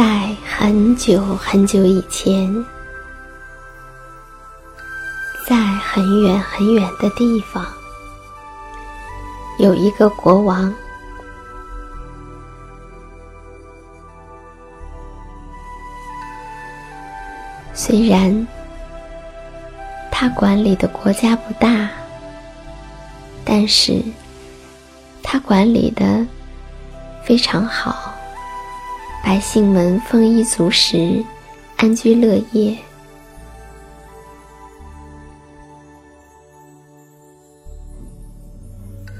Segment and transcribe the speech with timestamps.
[0.00, 2.64] 在很久很久以前，
[5.46, 7.62] 在很远很远的地方，
[9.58, 10.72] 有一个国王。
[17.74, 18.48] 虽然
[20.10, 21.90] 他管理的国家不大，
[23.44, 24.02] 但是
[25.22, 26.26] 他管理的
[27.22, 28.09] 非常好。
[29.22, 31.24] 百姓们丰衣足食，
[31.76, 32.76] 安居乐业。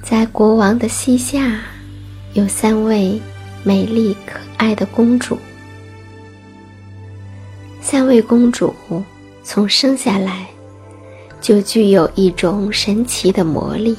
[0.02, 1.60] 在国王的膝下，
[2.32, 3.20] 有三位
[3.62, 5.38] 美丽可爱的公主。
[7.80, 8.74] 三位公主
[9.44, 10.46] 从生下来
[11.40, 13.96] 就具有一种神奇的魔力。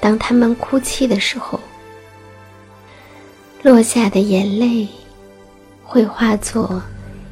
[0.00, 1.57] 当她们哭泣的时候，
[3.60, 4.86] 落下的眼泪
[5.82, 6.80] 会化作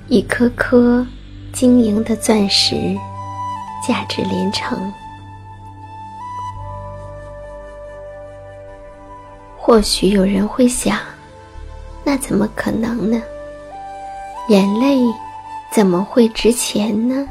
[0.09, 1.07] 一颗颗
[1.53, 2.75] 晶莹的钻石，
[3.87, 4.93] 价值连城。
[9.57, 10.99] 或许有人会想，
[12.03, 13.23] 那怎么可能呢？
[14.49, 14.99] 眼泪
[15.71, 17.25] 怎么会值钱呢？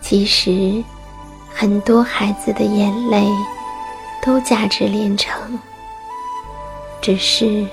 [0.00, 0.82] 其实。
[1.54, 3.28] 很多孩子的眼泪
[4.22, 5.58] 都价值连城，
[7.02, 7.66] 只是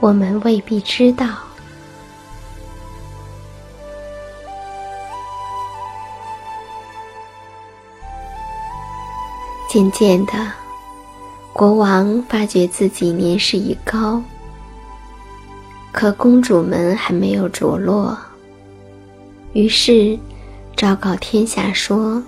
[0.00, 1.26] 我们未必知道。
[9.68, 10.32] 渐渐的，
[11.52, 14.22] 国王发觉自己年事已高，
[15.92, 18.16] 可公主们还没有着落，
[19.52, 20.18] 于是
[20.76, 22.22] 昭告天下说。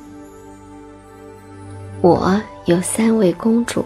[2.00, 3.84] 我有三位公主，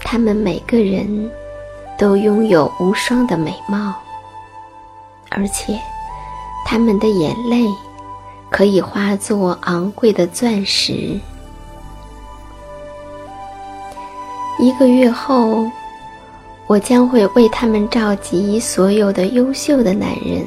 [0.00, 1.30] 她们每个人
[1.98, 3.92] 都拥有无双的美貌，
[5.28, 5.78] 而且
[6.64, 7.66] 她们的眼泪
[8.48, 11.20] 可以化作昂贵的钻石。
[14.58, 15.70] 一个月后，
[16.66, 20.46] 我将会为他们召集所有的优秀的男人，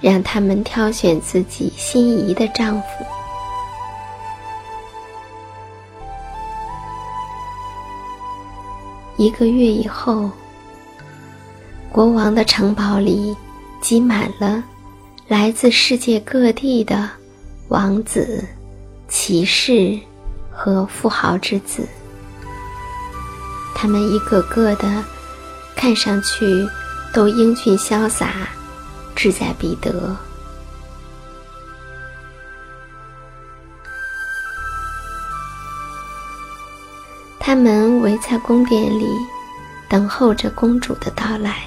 [0.00, 2.86] 让他们挑选自己心仪的丈夫。
[9.16, 10.30] 一个月以后，
[11.92, 13.36] 国王的城堡里
[13.82, 14.64] 挤满了
[15.28, 17.10] 来自世界各地的
[17.68, 18.42] 王子、
[19.08, 19.98] 骑士
[20.50, 21.86] 和富豪之子。
[23.74, 25.04] 他们一个个的
[25.76, 26.66] 看上去
[27.12, 28.48] 都英俊潇洒、
[29.20, 30.16] 志在必得。
[37.38, 39.06] 他们围在宫殿里，
[39.90, 41.64] 等候着公主的到来。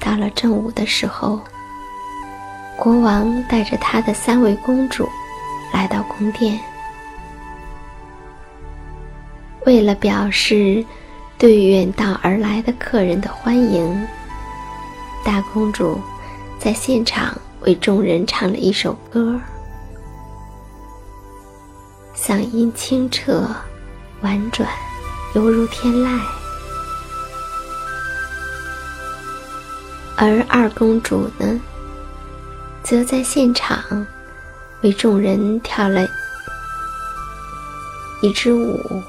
[0.00, 1.40] 到了正午的时候，
[2.76, 5.08] 国王带着他的三位公主
[5.72, 6.58] 来到宫殿。
[9.66, 10.84] 为了表示
[11.38, 14.04] 对远道而来的客人的欢迎，
[15.28, 16.00] 大公主
[16.58, 19.38] 在现场为众人唱了一首歌。
[22.16, 23.46] 嗓音清澈、
[24.22, 24.66] 婉转，
[25.34, 26.18] 犹如天籁。
[30.16, 31.60] 而二公主呢，
[32.82, 34.06] 则在现场
[34.80, 36.08] 为众人跳了
[38.22, 39.02] 一支舞。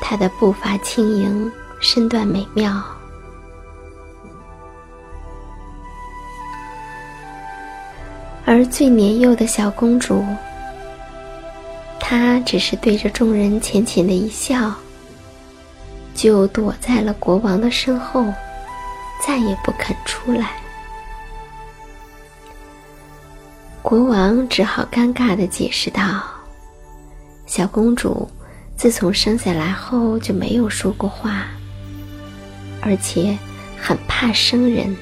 [0.00, 2.82] 她的步伐轻盈，身段美妙，
[8.64, 10.24] 最年幼的小公主。
[12.00, 14.72] 他只是对着众人浅浅的一笑，
[16.14, 18.26] 就躲在了国王的身后，
[19.26, 20.50] 再也不肯出来。
[23.80, 26.22] 国王只好尴尬的解释道
[27.46, 28.28] ：“小公主
[28.76, 31.46] 自从生下来后就没有说过话，
[32.80, 33.36] 而且
[33.78, 34.94] 很怕生人。”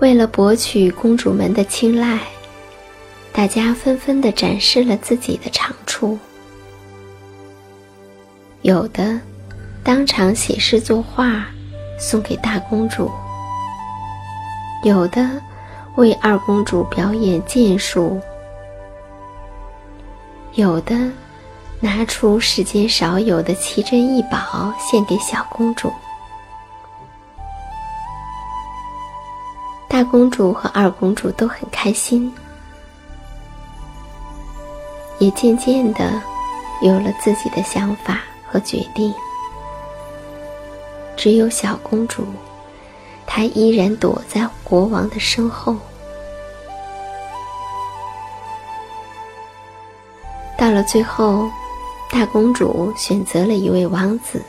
[0.00, 2.18] 为了博取公主们的青睐，
[3.32, 6.18] 大家纷纷的展示了自己的长处。
[8.62, 9.20] 有的
[9.84, 11.46] 当场写诗作画
[11.98, 13.10] 送给大公主，
[14.84, 15.30] 有的
[15.96, 18.18] 为二公主表演剑术，
[20.54, 20.96] 有的
[21.78, 25.92] 拿出世间少有的奇珍异宝献给小公主。
[30.00, 32.32] 大公主和二公主都很开心，
[35.18, 36.18] 也渐渐的
[36.80, 39.12] 有了自己的想法和决定。
[41.18, 42.24] 只有小公主，
[43.26, 45.76] 她依然躲在国王的身后。
[50.56, 51.46] 到了最后，
[52.10, 54.42] 大公主选择了一位王子。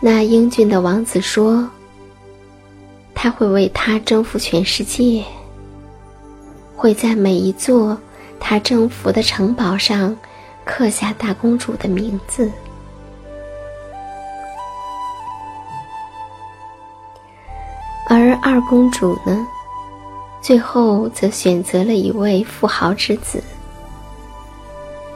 [0.00, 1.64] 那英俊的王子说。
[3.20, 5.24] 他会为她征服全世界，
[6.76, 7.98] 会在每一座
[8.38, 10.16] 他征服的城堡上
[10.64, 12.48] 刻下大公主的名字。
[18.08, 19.44] 而二公主呢，
[20.40, 23.42] 最后则选择了一位富豪之子。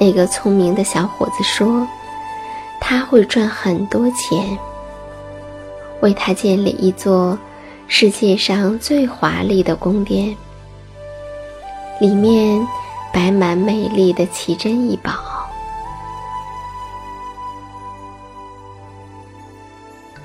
[0.01, 1.87] 那个聪明的小伙子说
[2.81, 4.59] ：“他会赚很多钱，
[6.01, 7.39] 为他建立一座。”
[7.95, 10.35] 世界上最华丽的宫殿，
[12.01, 12.67] 里面
[13.13, 15.13] 摆满美丽的奇珍异宝。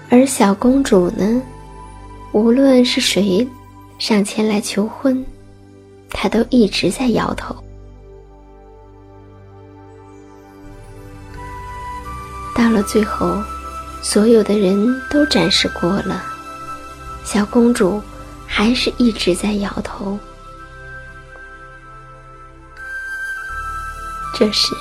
[0.10, 1.42] 而小公主呢，
[2.32, 3.46] 无论是谁
[4.00, 5.24] 上前来求婚，
[6.10, 7.54] 她都一直在摇头。
[12.56, 13.38] 到了最后，
[14.02, 16.37] 所有的人都展示过了。
[17.27, 18.01] 小公主
[18.46, 20.17] 还是一直在摇头。
[24.34, 24.74] 这时，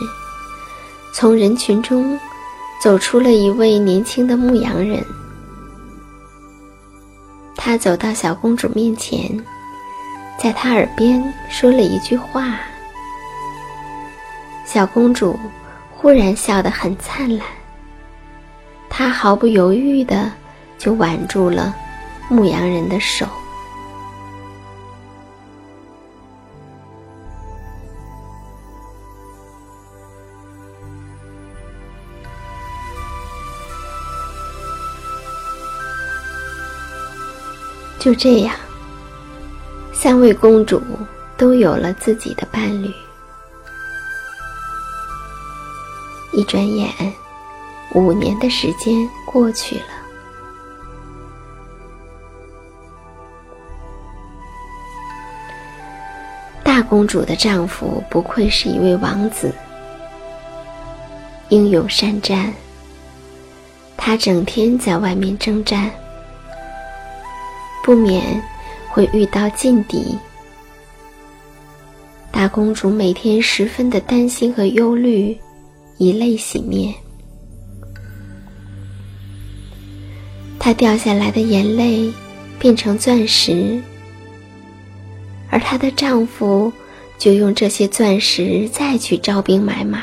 [1.12, 2.16] 从人群中
[2.80, 5.04] 走出了一位年轻的牧羊人。
[7.56, 9.44] 他走到小公主面前，
[10.40, 12.60] 在她耳边说了一句话。
[14.64, 15.36] 小公主
[15.90, 17.44] 忽然笑得很灿烂。
[18.88, 20.30] 她毫不犹豫的
[20.78, 21.74] 就挽住了。
[22.28, 23.26] 牧羊人的手，
[37.98, 38.54] 就这样，
[39.92, 40.82] 三位公主
[41.36, 42.92] 都有了自己的伴侣。
[46.32, 46.88] 一转眼，
[47.94, 49.95] 五年的时间过去了。
[56.76, 59.50] 大公主的丈夫不愧是一位王子，
[61.48, 62.52] 英勇善战。
[63.96, 65.90] 他整天在外面征战，
[67.82, 68.22] 不免
[68.90, 70.18] 会遇到劲敌。
[72.30, 75.34] 大公主每天十分的担心和忧虑，
[75.96, 76.92] 以泪洗面。
[80.58, 82.12] 她掉下来的眼泪
[82.58, 83.82] 变成钻石。
[85.56, 86.70] 而她的丈夫
[87.16, 90.02] 就用这些钻石再去招兵买马。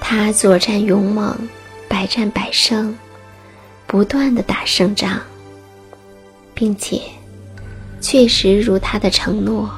[0.00, 1.36] 他作战勇猛，
[1.88, 2.96] 百战百胜，
[3.86, 5.20] 不断的打胜仗，
[6.54, 7.02] 并且
[8.00, 9.70] 确实如他的承诺，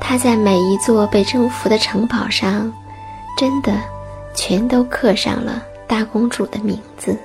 [0.00, 2.72] 他在每一座被征服的城堡上，
[3.38, 3.80] 真的
[4.34, 7.16] 全都刻上了大公主的名字。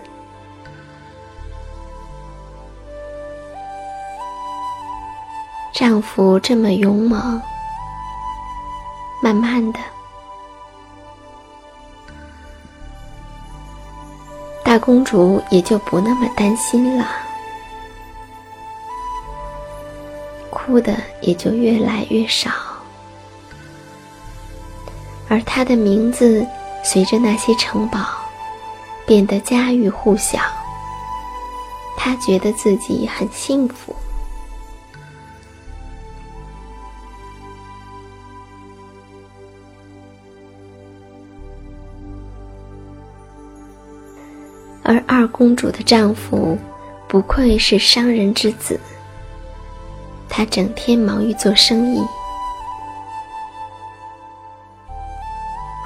[5.79, 7.39] 丈夫这么勇猛，
[9.21, 9.79] 慢慢的，
[14.63, 17.07] 大公主也就不那么担心了，
[20.49, 22.49] 哭的也就越来越少，
[25.29, 26.43] 而她的名字
[26.83, 27.99] 随着那些城堡
[29.05, 30.39] 变得家喻户晓，
[31.95, 33.95] 她觉得自己很幸福。
[45.37, 46.57] 公主的丈夫，
[47.07, 48.79] 不愧是商人之子。
[50.27, 52.01] 他整天忙于做生意。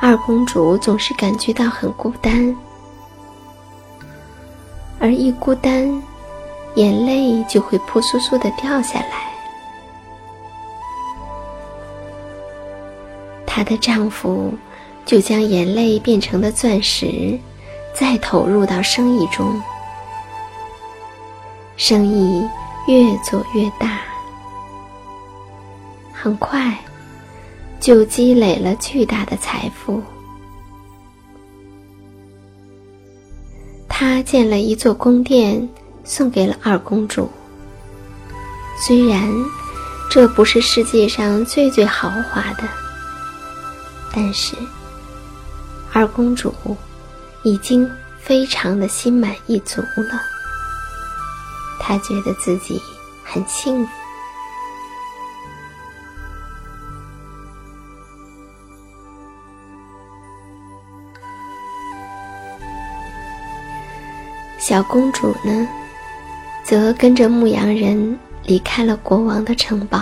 [0.02, 2.56] 二公主总是感觉到很孤单，
[5.00, 6.02] 而一孤单，
[6.76, 9.32] 眼泪就会扑簌簌的掉下来。
[13.46, 14.54] 她的丈夫
[15.06, 17.38] 就将眼泪变成了钻石。
[17.94, 19.62] 再投入到生意中，
[21.78, 22.48] 生意
[22.88, 24.02] 越做越大，
[26.14, 26.76] 很快
[27.80, 30.02] 就积累了巨大的财富。
[33.88, 35.70] 他建了一座宫殿，
[36.04, 37.30] 送给了二公主。
[38.80, 39.32] 虽然
[40.10, 42.64] 这不是世界上最最豪华的，
[44.12, 44.56] 但是
[45.94, 46.54] 二公主。
[47.44, 50.22] 已经非常的心满意足了，
[51.80, 52.80] 他觉得自己
[53.24, 53.92] 很幸福。
[64.60, 65.68] 小公主呢，
[66.64, 70.00] 则跟着牧羊人离开了国王的城堡。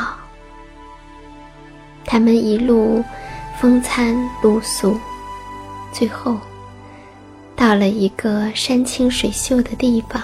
[2.05, 3.03] 他们一路
[3.59, 4.99] 风餐露宿，
[5.93, 6.37] 最后。
[7.69, 10.19] 到了一个山清水秀的地方，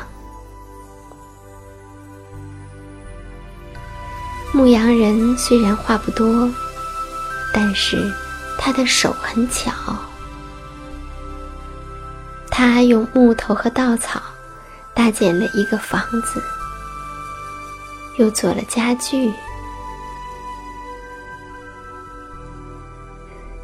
[4.51, 6.49] 牧羊人虽然话不多，
[7.53, 8.11] 但是
[8.57, 9.71] 他的手很巧。
[12.49, 14.19] 他用木头和稻草
[14.95, 16.41] 搭建了一个房子，
[18.17, 19.31] 又做了家具。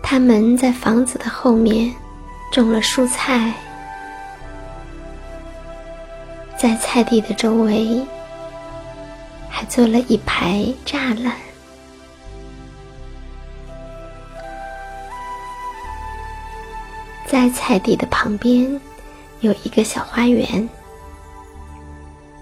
[0.04, 1.92] 他们在房子的后面。
[2.54, 3.54] 种了蔬菜，
[6.62, 8.00] 在菜地的周围
[9.50, 11.36] 还做了一排栅栏，
[17.26, 18.80] 在菜地的旁边
[19.40, 20.70] 有一个小花园。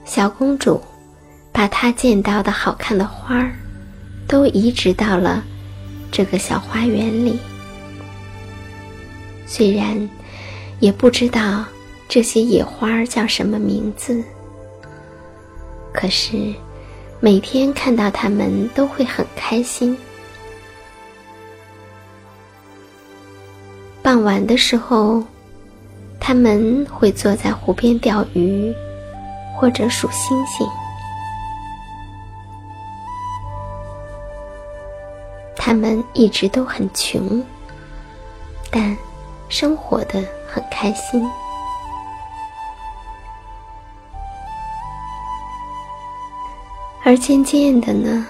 [0.03, 0.83] 小公主
[1.53, 3.53] 把她见到的好看的花儿
[4.27, 5.41] 都移植到了
[6.11, 7.39] 这个小花园里。
[9.45, 10.09] 虽然
[10.81, 11.63] 也不知道
[12.09, 14.23] 这些野花叫什么名字，
[15.93, 16.51] 可是
[17.19, 19.95] 每天看到它们都会很开心。
[24.01, 25.23] 傍晚的时候，
[26.19, 28.73] 他们会坐在湖边钓鱼，
[29.55, 30.67] 或者数星星。
[35.55, 37.45] 他们一直都很穷，
[38.71, 38.97] 但。
[39.51, 41.27] 生活的很开心。
[47.09, 48.23] 而渐渐的呢，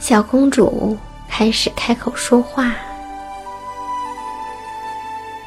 [0.00, 2.74] 小公主开始开口说话。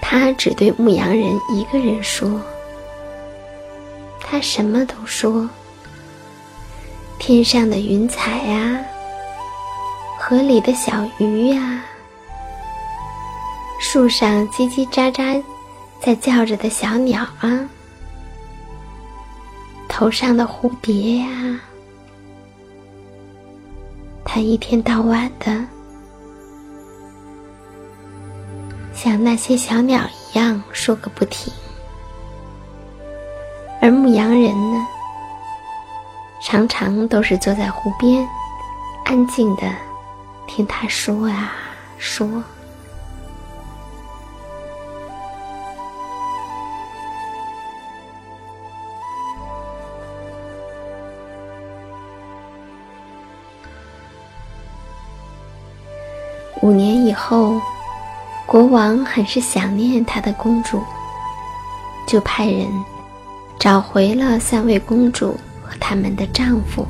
[0.02, 2.40] 她只对牧羊人一个人说，
[4.22, 5.50] 她什么都说。
[7.18, 8.86] 天上的云彩呀，
[10.18, 11.84] 河里的小鱼呀，
[13.82, 15.44] 树上叽叽喳喳
[16.02, 17.68] 在叫着的小鸟啊，
[19.90, 21.28] 头上的蝴蝶呀，
[24.32, 25.66] 他一天到晚的
[28.94, 31.52] 像那些小鸟一样说个不停，
[33.82, 34.88] 而牧羊人呢？
[36.44, 38.24] 常常都是坐在湖边，
[39.04, 39.64] 安静的
[40.46, 41.52] 听他说啊
[41.98, 42.44] 说。
[56.62, 57.60] 五年以后，
[58.46, 60.82] 国王很是想念他的公主，
[62.08, 62.68] 就派人
[63.60, 65.38] 找回了三位公主。
[65.70, 66.84] 和他们的丈夫。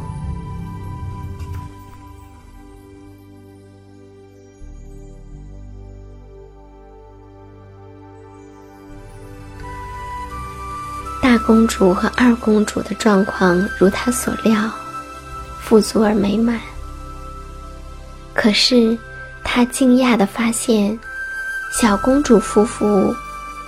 [11.22, 14.72] 大公主和二公主的状况如她所料，
[15.60, 16.58] 富足而美满。
[18.34, 18.98] 可是，
[19.44, 20.98] 她惊讶的发现，
[21.72, 23.14] 小公主夫妇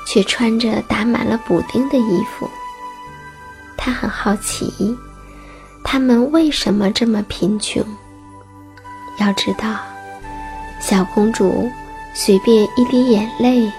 [0.08, 2.50] 却穿着打满了补丁的衣服。
[3.78, 4.96] 他很好奇，
[5.84, 7.84] 他们为什么这么贫穷？
[9.18, 9.78] 要知道，
[10.80, 11.70] 小公主
[12.14, 13.72] 随便一滴眼泪，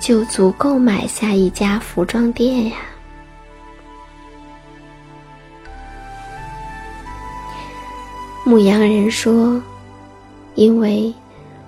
[0.00, 2.76] 就足够买下一家服装店呀。
[8.44, 9.60] 牧羊人说
[10.56, 11.14] ：“因为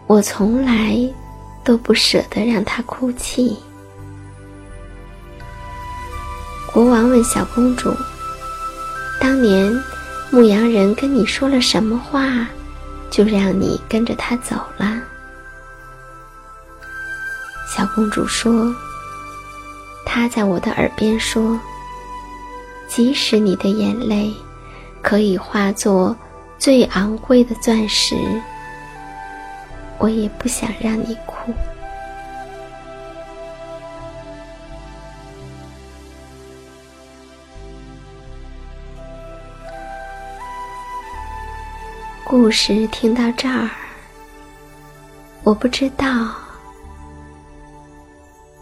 [0.08, 0.98] 我从来
[1.62, 3.56] 都不舍得让她哭泣。”
[6.72, 7.94] 国王问小公主
[9.20, 9.72] ：“当年
[10.30, 12.46] 牧羊人跟你说了什么话，
[13.10, 15.00] 就让你跟着他走了？”
[17.74, 18.74] 小公主说
[20.04, 21.58] ：“他在我的耳边说，
[22.86, 24.32] 即使你的眼泪
[25.02, 26.14] 可以化作
[26.58, 28.14] 最昂贵的钻石，
[29.98, 31.52] 我也不想让你哭。”
[42.24, 43.70] 故事听到这儿，
[45.44, 46.28] 我不知道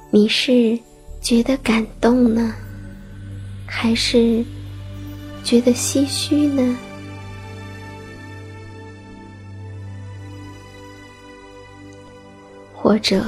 [0.08, 0.78] 你是
[1.20, 2.54] 觉得感动呢，
[3.66, 4.44] 还是
[5.42, 6.78] 觉得唏嘘呢？
[12.86, 13.20] 或者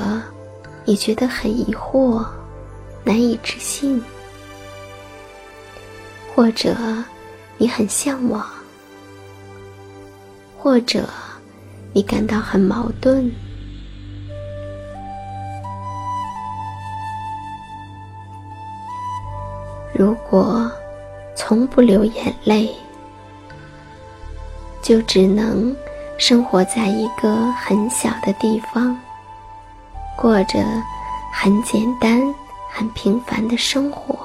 [0.85, 2.25] 你觉得很疑惑、
[3.03, 4.01] 难以置信？
[6.33, 6.77] 或者
[7.57, 8.47] 你很向往？
[10.57, 11.05] 或者，
[11.93, 13.29] 你感到很矛盾。
[19.93, 20.71] 如果
[21.35, 22.73] 从不流眼泪，
[24.81, 25.75] 就只能
[26.17, 28.97] 生活在一个很小的地方，
[30.21, 30.59] 过着
[31.33, 32.21] 很简单、
[32.69, 34.19] 很平凡的生活。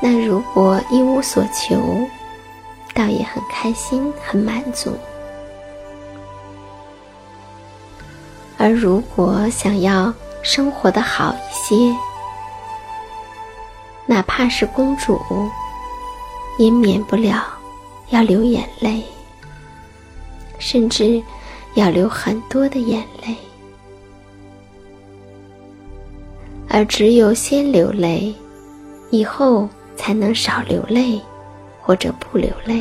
[0.00, 2.06] 那如果一无所求？
[2.94, 4.94] 倒也很开心，很满足。
[8.58, 11.96] 而如果想要生活的好一些，
[14.04, 15.18] 哪怕是公主，
[16.58, 17.42] 也免不了
[18.10, 19.02] 要流眼泪，
[20.58, 21.22] 甚至
[21.74, 23.36] 要流很多的眼泪。
[26.68, 28.34] 而只有先流泪，
[29.10, 31.20] 以后才能少流泪。
[31.84, 32.80] 或者不流泪。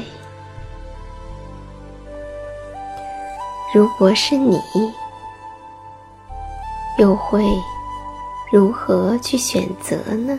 [3.73, 4.61] 如果是你，
[6.99, 7.43] 又会
[8.51, 10.37] 如何去选择呢？